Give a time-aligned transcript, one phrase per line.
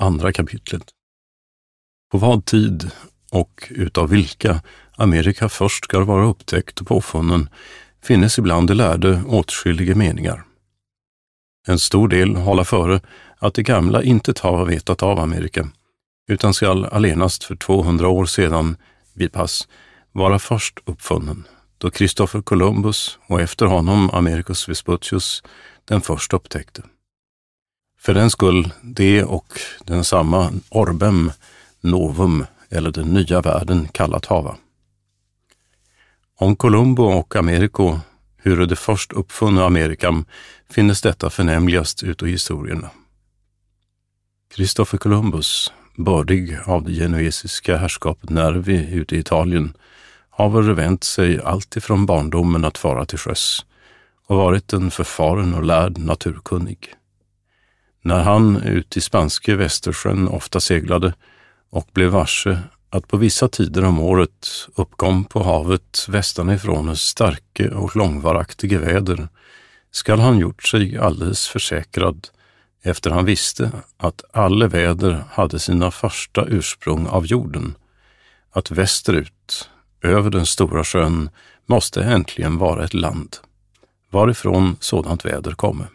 [0.00, 0.82] Andra kapitlet.
[2.12, 2.90] På vad tid
[3.30, 4.62] och utav vilka
[4.96, 7.48] Amerika först ska vara upptäckt och påfunnen
[8.02, 10.44] finnes ibland de lärde åtskilliga meningar.
[11.68, 13.00] En stor del hålla före
[13.38, 15.68] att de gamla inte har vetat av Amerika,
[16.28, 18.76] utan skall allenast för 200 år sedan,
[19.14, 19.68] vid pass,
[20.12, 21.44] vara först uppfunnen,
[21.78, 25.42] då Kristoffer Columbus och efter honom Americus Vespucius
[25.84, 26.82] den först upptäckte.
[28.00, 31.32] För den skull det och den samma orbem
[31.80, 34.56] novum, eller den nya världen, kallat hava.
[36.36, 37.98] Om Columbo och Americo,
[38.36, 40.24] hur det först uppfunna Amerikam,
[40.70, 42.90] finnes detta förnämligast utav historierna.
[44.54, 49.76] Kristoffer Columbus, bördig av det genuesiska herrskapet Nervi ute i Italien,
[50.30, 53.66] har vänt sig alltifrån barndomen att fara till sjöss
[54.26, 56.94] och varit en förfaren och lärd naturkunnig.
[58.02, 61.14] När han ut i spanske Västersjön ofta seglade
[61.70, 62.58] och blev varse
[62.90, 69.28] att på vissa tider om året uppkom på havet västanifrån starke och långvaraktige väder,
[69.90, 72.28] skall han gjort sig alldeles försäkrad
[72.82, 77.74] efter han visste att alla väder hade sina första ursprung av jorden,
[78.52, 79.70] att västerut,
[80.02, 81.30] över den stora sjön,
[81.66, 83.36] måste äntligen vara ett land,
[84.10, 85.86] varifrån sådant väder komme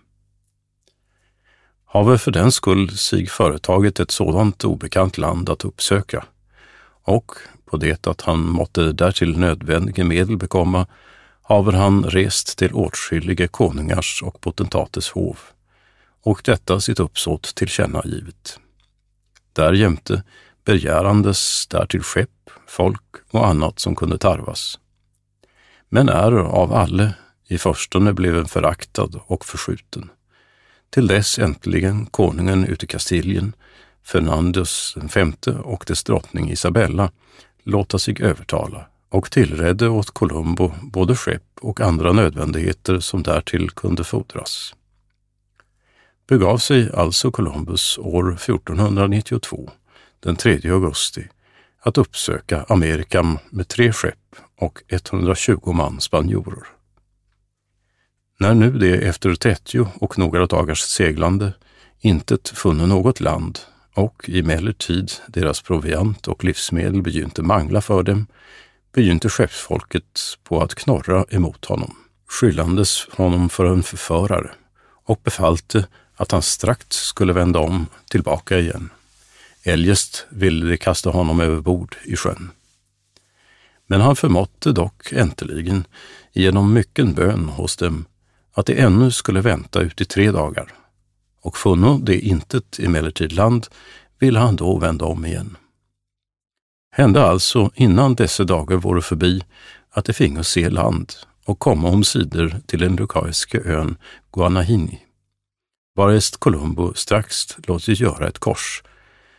[1.96, 6.26] haver för den skull sig företaget ett sådant obekant land att uppsöka,
[7.04, 7.32] och
[7.66, 10.88] på det att han måtte därtill nödvändiga medel bekomma,
[11.42, 15.40] haver han rest till åtskilliga konungars och potentates hov,
[16.24, 18.60] och detta sitt uppsåt tillkännagivet.
[19.54, 20.24] Därjämte
[20.66, 24.80] begärandes därtill skepp, folk och annat som kunde tarvas.
[25.90, 27.14] Men är av alle
[27.48, 30.10] i förstone blev föraktad och förskjuten.
[30.96, 33.54] Till dess äntligen konungen ute i Kastiljen
[34.04, 37.12] Fernandus V och dess drottning Isabella
[37.64, 44.04] låta sig övertala och tillredde åt Colombo både skepp och andra nödvändigheter som därtill kunde
[44.04, 44.76] fordras.
[46.28, 49.72] Begav sig alltså Columbus år 1492,
[50.20, 51.28] den 3 augusti,
[51.80, 56.75] att uppsöka Amerikam med tre skepp och 120 man spanjorer.
[58.38, 61.54] När nu det efter 30 och några dagars seglande
[62.00, 63.60] intet funne något land
[63.94, 68.28] och emellertid deras proviant och livsmedel begynte mangla för dem,
[68.94, 71.96] begynte skeppsfolket på att knorra emot honom,
[72.28, 74.52] skyllandes honom för en förförare
[75.06, 78.90] och befallte att han strax skulle vända om tillbaka igen.
[79.64, 82.52] Eljest ville de kasta honom överbord i sjön.
[83.88, 85.88] Men han förmåtte dock äntligen
[86.34, 88.06] genom mycken bön hos dem
[88.56, 90.74] att de ännu skulle vänta ut i tre dagar
[91.42, 93.68] och funno det intet emellertid land
[94.20, 95.58] ville han då vända om igen.
[96.92, 99.44] Hände alltså innan dessa dagar vore förbi
[99.92, 101.14] att de fingo se land
[101.46, 103.98] och komma omsider till den lukaiska ön
[104.34, 105.00] Guanahini,
[105.96, 108.84] varest Columbo strax låtit göra ett kors,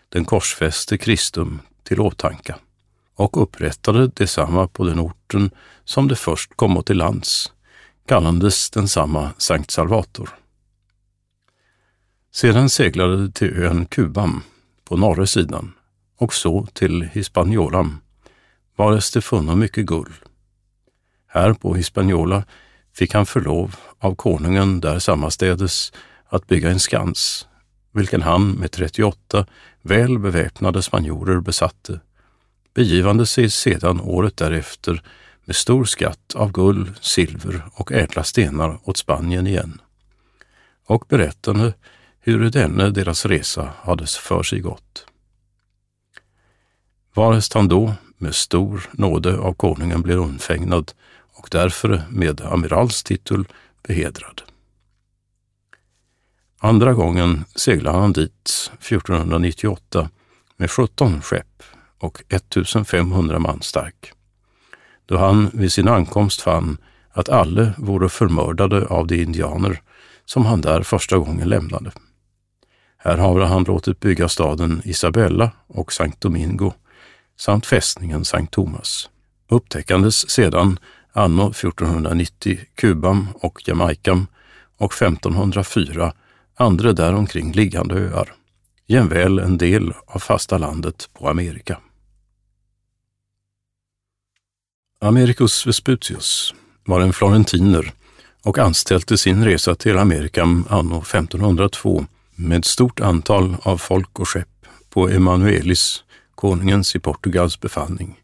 [0.09, 2.59] den korsfäste Kristum till åtanka
[3.15, 5.51] och upprättade detsamma på den orten
[5.85, 7.53] som det först kommo till lands,
[8.07, 10.31] kallandes densamma Sankt Salvator.
[12.33, 14.43] Sedan seglade de till ön Kubam
[14.85, 15.73] på norra sidan
[16.19, 17.91] och så till Hispaniola,
[18.77, 20.15] vares det funno mycket guld.
[21.27, 22.45] Här på Hispaniola
[22.95, 25.93] fick han förlov av konungen där sammastädes
[26.29, 27.47] att bygga en skans,
[27.93, 29.47] vilken han med 38
[29.83, 32.01] väl beväpnade spanjorer besatte,
[32.75, 35.03] begivande sig sedan året därefter
[35.47, 39.81] med stor skatt av guld, silver och ädla stenar åt Spanien igen.
[40.87, 41.75] Och berättande
[42.21, 45.07] hur denne deras resa hade för sig gått.
[47.15, 50.93] Varest han då med stor nåde av konungen blev undfägnad
[51.33, 53.45] och därför med amiralstitel
[53.83, 54.43] behedrad.
[56.59, 60.11] Andra gången seglade han dit 1498
[60.57, 61.63] med 17 skepp
[61.99, 64.16] och 1500 man stark.
[65.07, 66.79] Då han vid sin ankomst fann
[67.13, 69.81] att alla vore förmördade av de indianer
[70.25, 71.93] som han där första gången lämnade.
[72.99, 76.73] Här har han låtit bygga staden Isabella och Sankt Domingo
[77.37, 79.11] samt fästningen Sankt Thomas.
[79.49, 80.79] Upptäckandes sedan
[81.13, 84.27] anno 1490 Kubam och Jamaikam
[84.79, 86.13] och 1504
[86.57, 88.33] andra däromkring liggande öar,
[88.87, 91.79] jämväl en del av fasta landet på Amerika.
[95.01, 96.55] Americus Vespucius
[96.85, 97.93] var en florentiner
[98.45, 104.67] och anställde sin resa till Amerika anno 1502 med stort antal av folk och skepp
[104.89, 106.05] på Emanuelis,
[106.35, 108.21] konungens i Portugals befallning,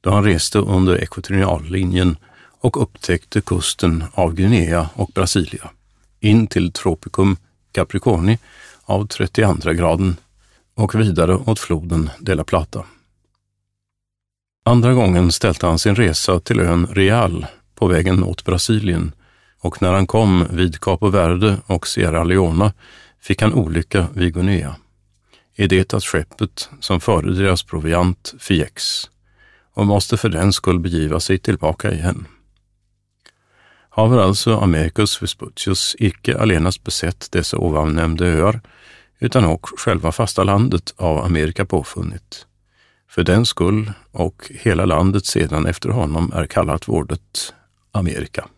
[0.00, 2.16] då han reste under ekvatoriallinjen
[2.60, 5.70] och upptäckte kusten av Guinea och Brasilia
[6.20, 7.36] in till Tropicum
[7.72, 8.38] Capricorni
[8.84, 10.16] av 32 graden
[10.74, 12.84] och vidare åt floden de la Plata.
[14.68, 19.12] Andra gången ställde han sin resa till ön Real på vägen mot Brasilien
[19.60, 22.72] och när han kom vid Capo Verde och Sierra Leona
[23.20, 24.76] fick han olycka vid Guinea,
[25.54, 29.10] i det att skeppet som förde deras proviant förgäcks
[29.74, 32.26] och måste för den skull begiva sig tillbaka igen.
[33.88, 38.60] Haver alltså Americus Vespucius icke allenast besett dessa ovannämnda öar,
[39.18, 42.46] utan också själva fasta landet av Amerika påfunnit.
[43.08, 47.54] För den skull och hela landet sedan efter honom är kallat vårdet
[47.92, 48.48] Amerika.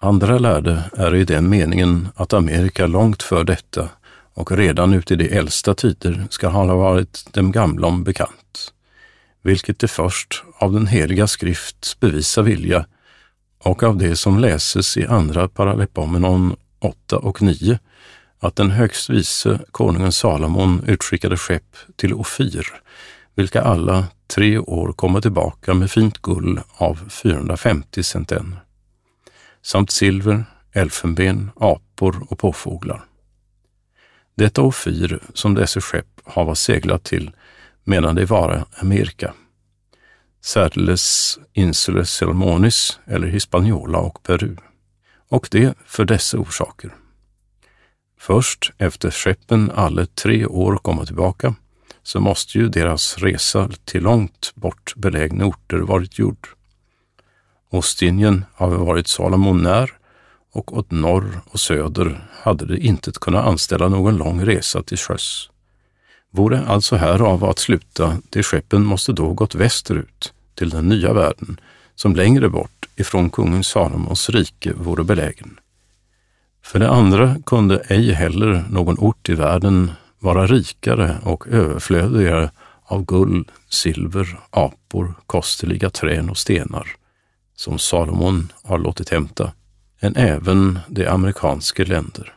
[0.00, 3.88] Andra lärde är i den meningen att Amerika långt för detta
[4.34, 8.72] och redan ut i de äldsta tider ska ha varit dem gamla om bekant,
[9.42, 12.86] vilket det först av den heliga skrift bevisa vilja
[13.58, 17.78] och av det som läses i andra Paralepomenon 8 och 9
[18.44, 22.66] att den högst vise konungen Salomon utskickade skepp till Ofir,
[23.34, 28.56] vilka alla tre år kommer tillbaka med fint guld av 450 centen,
[29.62, 33.04] samt silver, elfenben, apor och påfåglar.
[34.36, 37.30] Detta Ofir som dessa skepp hava seglat till
[37.84, 39.34] medan de vara Amerika,
[40.44, 44.56] särdeles Insules Salomonis eller Hispaniola och Peru,
[45.28, 46.94] och det för dessa orsaker.
[48.26, 51.54] Först efter skeppen alla tre år komma tillbaka
[52.02, 56.48] så måste ju deras resa till långt bort belägna orter varit gjord.
[57.70, 59.90] Ostindien hade varit Salomon när
[60.52, 65.50] och åt norr och söder hade det inte kunnat anställa någon lång resa till sjöss.
[66.30, 71.60] Vore alltså härav att sluta, de skeppen måste då gått västerut till den nya världen,
[71.94, 75.58] som längre bort ifrån kungen Salomos rike vore belägen.
[76.64, 82.50] För det andra kunde ej heller någon ort i världen vara rikare och överflödigare
[82.84, 86.88] av guld, silver, apor, kosteliga trän och stenar,
[87.56, 89.52] som Salomon har låtit hämta,
[90.00, 92.34] än även de amerikanska länder.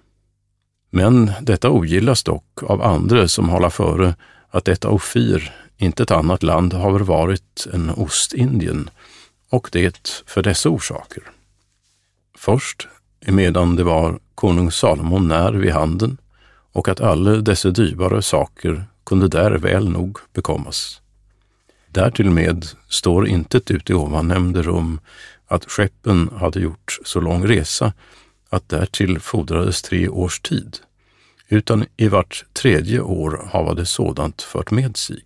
[0.90, 4.16] Men detta ogillas dock av andra som håller före
[4.50, 8.90] att detta Ofir inte ett annat land har varit än Ostindien
[9.50, 11.24] och det för dessa orsaker.
[12.38, 12.88] Först
[13.26, 16.18] emedan det var konung Salomon när vid handen
[16.72, 21.02] och att alla dessa dyrbara saker kunde där väl nog bekommas.
[21.88, 25.00] Därtill med står intet ute i ovannämnde rum
[25.48, 27.94] att skeppen hade gjort så lång resa
[28.50, 30.78] att därtill fordrades tre års tid,
[31.48, 35.24] utan i vart tredje år havade sådant fört med sig.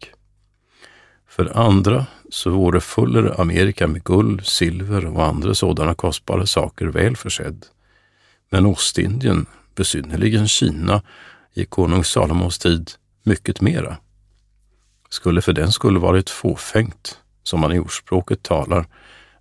[1.27, 7.15] För andra så vore fuller Amerika med guld, silver och andra sådana kostbara saker väl
[7.15, 7.65] försedd.
[8.51, 9.45] Men Ostindien,
[9.75, 11.01] besynnerligen Kina,
[11.53, 12.91] i konung Salomos tid
[13.23, 13.97] mycket mera.
[15.09, 18.85] Skulle för den skull varit fåfängt, som man i ordspråket talar,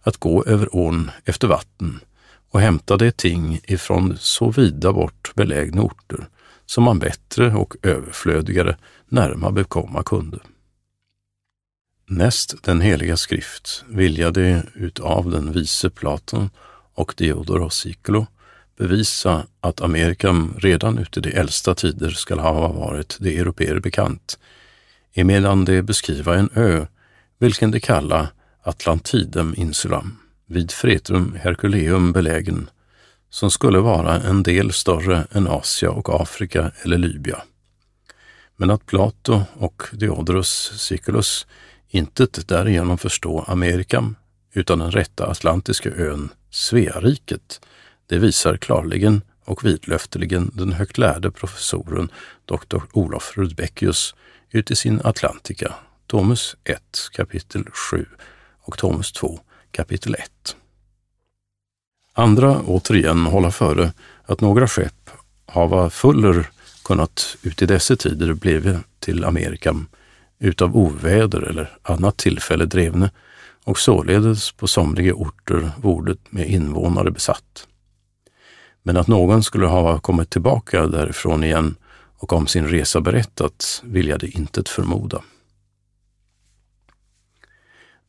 [0.03, 2.01] att gå över ån efter vatten
[2.51, 6.27] och hämta det ting ifrån så vida bort belägna orter
[6.67, 8.77] som man bättre och överflödigare
[9.09, 10.39] närma bekomma kunde.
[12.07, 16.51] Näst den heliga skrift vilja det utav den vise Platon
[16.95, 18.27] och Diodoros Sikolo
[18.81, 24.39] bevisa att Amerika redan ute de äldsta tider skall ha varit de europeer bekant,
[25.15, 26.87] emedan de beskriva en ö,
[27.39, 28.29] vilken de kalla
[28.63, 32.71] Atlantidem Insulam, vid Fretrum Herculeum belägen,
[33.31, 37.43] som skulle vara en del större än Asia och Afrika eller Libya.
[38.57, 41.47] Men att Plato och Diodorus Siculus
[41.89, 44.17] intet därigenom förstå Amerikam,
[44.55, 47.61] utan den rätta atlantiska ön Sveariket,
[48.11, 52.09] det visar klarligen och vidlöfteligen den högt lärde professoren
[52.45, 52.79] Dr.
[52.93, 54.15] Olof Rudbeckius
[54.51, 55.75] ut i sin Atlantica,
[56.07, 56.81] Tomus 1
[57.13, 58.07] kapitel 7
[58.63, 59.41] och Tomus 2
[59.71, 60.57] kapitel 1.
[62.13, 63.93] Andra återigen hålla före
[64.25, 65.11] att några skepp
[65.47, 66.51] hava fuller
[66.85, 69.77] kunnat ut i dessa tider blivit till Amerika
[70.39, 73.11] utav oväder eller annat tillfälle drevne
[73.65, 77.67] och således på somliga orter vordet med invånare besatt.
[78.91, 81.77] Men att någon skulle ha kommit tillbaka därifrån igen
[82.19, 85.23] och om sin resa berättat vill jag det intet förmoda.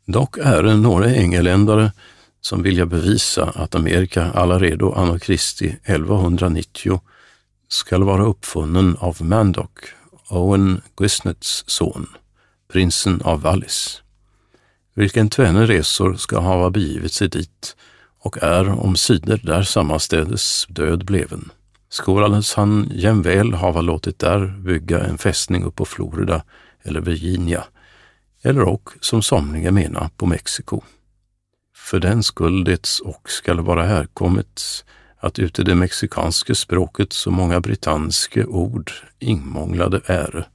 [0.06, 1.92] Dock är det några engeländare
[2.40, 7.02] som vilja bevisa att Amerika allaredo anno Christi 1190
[7.68, 9.80] skall vara uppfunnen av Mandock
[10.30, 12.08] Owen Gwisnets son,
[12.72, 14.02] prinsen av Wallis,
[14.94, 17.76] vilken tvenne resor ska hava begivit sig dit
[18.22, 21.52] och är omsider där sammanstädes död bleven.
[21.90, 26.44] Skorales han jämväl hava låtit där bygga en fästning upp på Florida
[26.84, 27.64] eller Virginia,
[28.44, 30.82] eller och, som somliga mena, på Mexiko.
[31.76, 34.86] För den skull det och skall vara härkommet
[35.20, 40.48] att ute det mexikanske språket så många brittanske ord inmånglade är,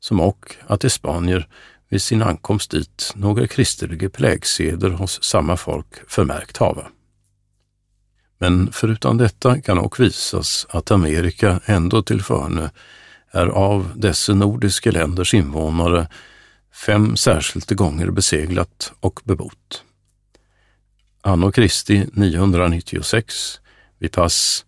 [0.00, 1.48] som och att de spanier
[1.88, 6.86] vid sin ankomst dit några kristelige plägseder hos samma folk förmärkt hava.
[8.38, 12.70] Men förutom detta kan också visas att Amerika ändå till förne
[13.30, 16.08] är av dessa nordiska länders invånare
[16.86, 19.82] fem särskilt gånger beseglat och bebott.
[21.22, 23.60] Anno Kristi 996
[23.98, 24.64] vid pass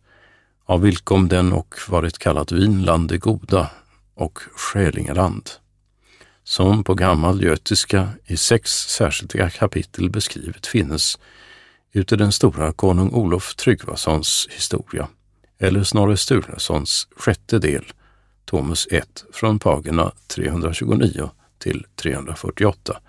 [0.65, 3.71] av vilkom den och varit kallat Vinland det goda
[4.15, 5.51] och Skälingeland,
[6.45, 11.19] som på gammal götiska i sex särskilda kapitel beskrivet finnes
[11.93, 15.09] uti den stora konung Olof Tryggvasons historia,
[15.59, 17.85] eller Snorre Sturlasons sjätte del,
[18.45, 23.01] Tomus 1, från pagina 329 till 348,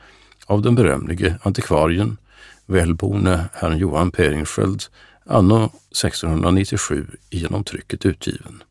[0.46, 2.18] av den berömlige antikvarien,
[2.66, 4.84] välborne herrn Johan Peringsköld,
[5.26, 8.64] anno 1697 genom trycket utgiven.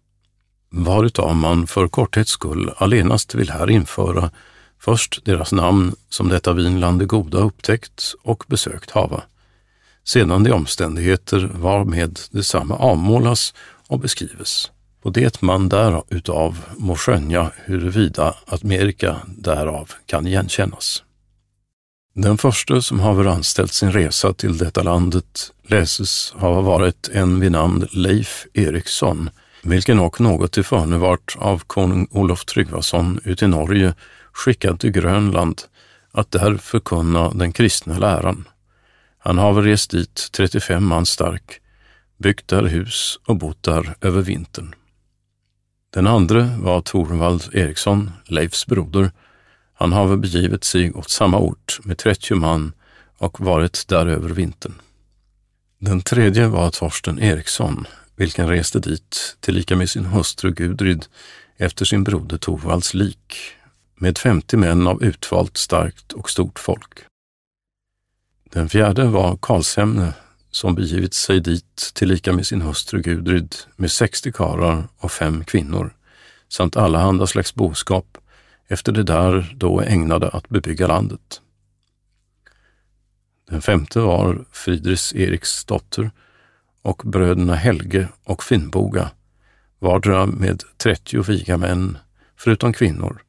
[0.70, 4.30] Varutav man för korthets skull allenast vill här införa
[4.78, 9.22] först deras namn som detta Vinland det goda upptäckt och besökt hava,
[10.08, 13.54] sedan de omständigheter varmed detsamma avmålas
[13.88, 14.70] och beskrives.
[15.02, 21.02] på det man därutav må skönja huruvida att Amerika därav kan igenkännas.
[22.14, 27.52] Den första som haver anställt sin resa till detta landet läses ha varit en vid
[27.52, 29.30] namn Leif Eriksson,
[29.62, 33.94] vilken och något till förnevart av konung Olof Tryggvason ut i Norge
[34.32, 35.62] skickad till Grönland
[36.12, 38.44] att där förkunna den kristna läran.
[39.28, 41.60] Han har rest dit 35 man stark,
[42.16, 44.74] byggt där hus och bott där över vintern.
[45.90, 49.10] Den andra var Torvald Eriksson, Leifs broder.
[49.74, 52.72] Han har begivit sig åt samma ort med 30 man
[53.18, 54.74] och varit där över vintern.
[55.78, 61.06] Den tredje var Torsten Eriksson, vilken reste dit tillika med sin hustru Gudrid
[61.56, 63.36] efter sin broder Torvalds lik,
[63.94, 67.08] med 50 män av utvalt starkt och stort folk.
[68.52, 70.12] Den fjärde var Karlshemne
[70.50, 75.94] som begivit sig dit tillika med sin hustru Gudryd med 60 karar och fem kvinnor
[76.48, 78.18] samt alla andra slags boskap
[78.68, 81.40] efter det där då ägnade att bebygga landet.
[83.48, 86.10] Den femte var Fridris Eriks dotter
[86.82, 89.10] och bröderna Helge och Finnboga,
[89.78, 91.98] vardera med 30 viga män,
[92.36, 93.22] förutom kvinnor,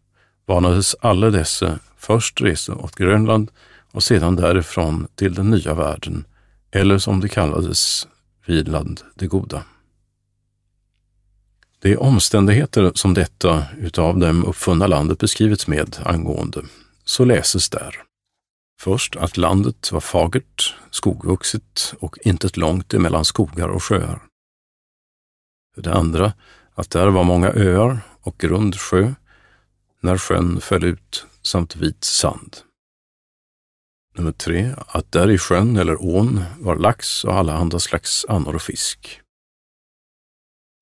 [0.46, 3.52] vanades alla dessa först resa åt Grönland
[3.92, 6.26] och sedan därifrån till den nya världen,
[6.72, 8.08] eller som det kallades,
[8.46, 9.64] Vidland det goda.
[11.82, 16.62] Det är omständigheter som detta utav dem uppfunna landet beskrivits med angående,
[17.04, 17.96] så läses där.
[18.82, 24.22] Först att landet var fagert, skogvuxet och intet långt emellan skogar och sjöar.
[25.76, 26.34] För det andra
[26.76, 29.14] att där var många öar och grund sjö,
[30.02, 32.58] när sjön föll ut, samt vit sand.
[34.20, 38.56] Nummer tre, att där i sjön eller ån var lax och alla andra slags annor
[38.56, 39.22] och fisk.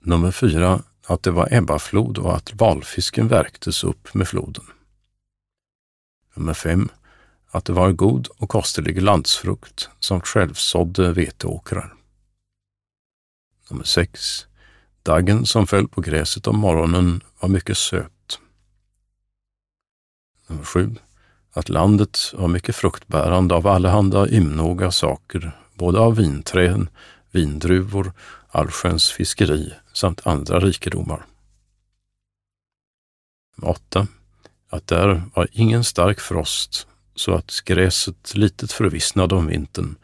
[0.01, 4.63] Nummer fyra, att det var ebbaflod och att valfisken värktes upp med floden.
[6.34, 6.89] Nummer fem,
[7.51, 11.96] att det var god och kostelig landsfrukt som självsådde veteåkrar.
[13.70, 14.46] Nummer sex,
[15.03, 18.39] daggen som föll på gräset om morgonen var mycket söt.
[20.48, 20.96] Nummer sju,
[21.57, 26.89] att landet var mycket fruktbärande av allehanda ymnoga saker, både av vinträn,
[27.31, 28.13] vindruvor,
[28.49, 31.25] allsköns fiskeri samt andra rikedomar.
[33.61, 34.07] 8.
[34.69, 39.95] Att där var ingen stark frost så att gräset litet förvissnade om vintern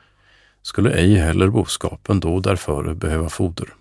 [0.62, 3.74] skulle ej heller boskapen då därför behöva foder.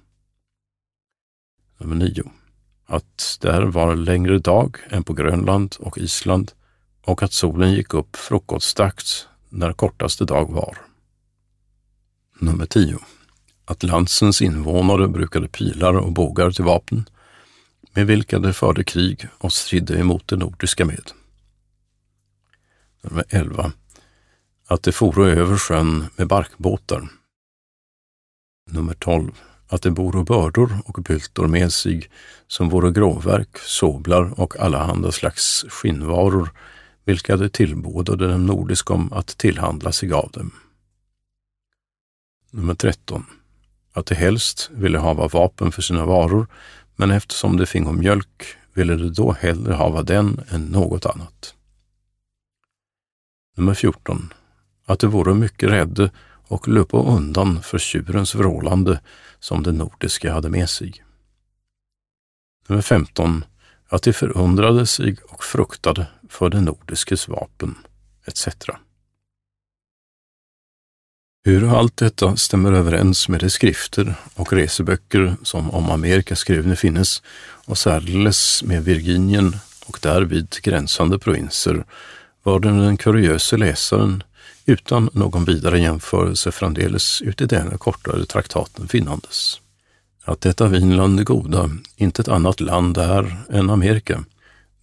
[1.79, 2.23] Nummer 9.
[2.87, 6.53] Att där var längre dag än på Grönland och Island
[7.05, 10.79] och att solen gick upp frukostdags när kortaste dag var.
[12.39, 12.99] Nummer 10.
[13.65, 17.09] Att landsens invånare brukade pilar och bågar till vapen,
[17.93, 21.11] med vilka de förde krig och stridde emot det nordiska med.
[23.03, 23.73] Nummer 11.
[24.67, 27.09] Att de foro över sjön med barkbåtar.
[28.71, 29.33] Nummer 12.
[29.69, 32.11] att de boro bördor och byltor med sig,
[32.47, 36.51] som vore gråverk, soblar och allehanda slags skinnvaror,
[37.05, 40.51] vilka de tillbådade dem nordisk om att tillhandla sig av dem.
[42.51, 43.27] Nummer 13.
[43.93, 46.47] Att de helst ville hava vapen för sina varor,
[46.97, 48.45] men eftersom de fingo mjölk
[48.75, 51.55] ville de då hellre hava den än något annat.
[53.57, 54.33] Nummer 14.
[54.87, 56.11] Att de vore mycket rädde
[56.49, 59.01] och löpa undan för tjurens vrålande
[59.41, 61.05] som den nordiska hade med sig.
[62.69, 63.45] Nummer 15.
[63.93, 67.75] Att de förundrade sig och fruktade för den nordiskes vapen,
[68.27, 68.49] etc.
[71.45, 77.23] Hur allt detta stämmer överens med de skrifter och reseböcker som om Amerika skrivna finnes
[77.65, 79.57] och särdeles med Virginien
[79.87, 81.85] och därvid gränsande provinser
[82.43, 84.23] var den kuriöse läsaren
[84.67, 89.62] utan någon vidare jämförelse framdeles uti denna kortare traktaten finnandes.
[90.25, 94.25] Att detta Vinland är goda inte ett annat land är än Amerika,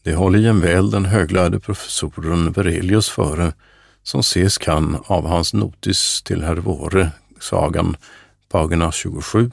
[0.03, 3.53] det håller jämväl den höglärde professoren Verelius före,
[4.03, 7.95] som ses kan av hans notis till herr Våre, sagan,
[8.49, 9.51] pagina 27,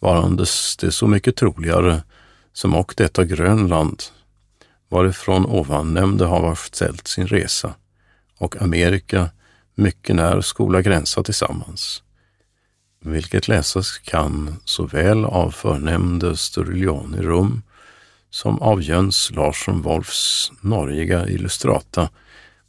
[0.00, 2.02] varandes det så mycket troligare
[2.52, 4.02] som och detta Grönland,
[4.88, 7.74] varifrån ovan nämnde har ställt sin resa,
[8.38, 9.30] och Amerika
[9.74, 12.02] mycket när skola gränsa tillsammans,
[13.04, 17.62] vilket läsas kan såväl av förnämnde Sturlion i Rum
[18.30, 22.10] som av Jöns Larsson Wolfs norriga Illustrata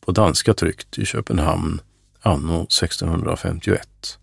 [0.05, 1.81] på danska tryckt i Köpenhamn
[2.21, 4.17] anno 1651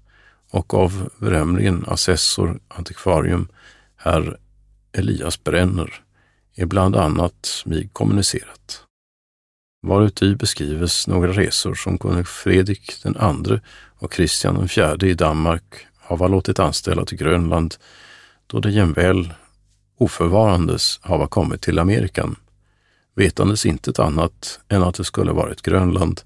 [0.50, 3.48] och av berömligen assessor antikvarium
[3.96, 4.38] herr
[4.92, 6.02] Elias Brenner
[6.54, 8.84] är bland annat mig kommunicerat.
[9.82, 13.60] Varuti beskrives några resor som konung Fredrik den andre
[13.98, 17.74] och Kristian den fjärde i Danmark hava låtit anställa till Grönland,
[18.46, 19.34] då det jämväl
[19.98, 22.36] oförvarandes hava kommit till Amerikan,
[23.14, 26.20] vetandes intet annat än att det skulle varit Grönland,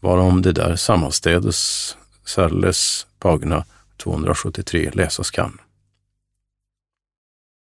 [0.00, 3.64] varom det där sammanstädes särles pagna
[3.96, 5.60] 273 läsas kan.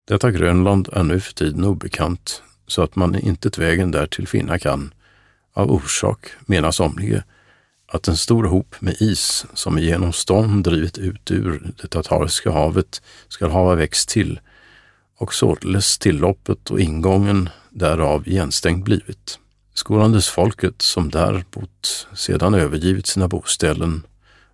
[0.08, 4.94] Detta Grönland är nu för tiden obekant, så att man intet vägen därtill finna kan,
[5.52, 7.24] av orsak, menar somlige,
[7.88, 13.02] att en stor hop med is som genom storm drivit ut ur det tatariska havet
[13.28, 14.40] skall hava växt till
[15.18, 19.38] och således tilloppet och ingången därav igenstängd blivit.
[19.74, 24.02] Skolandes folket som där bott sedan övergivit sina boställen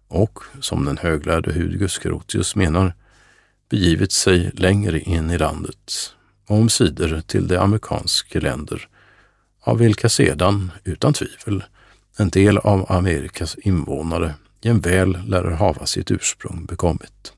[0.08, 2.94] och, som den höglärde Hudgus Grotius menar,
[3.70, 6.14] begivit sig längre in i landet,
[6.46, 8.88] om sidor till de amerikanska länder
[9.60, 11.64] av vilka sedan, utan tvivel,
[12.16, 17.33] en del av Amerikas invånare jämväl lär hava sitt ursprung bekommit.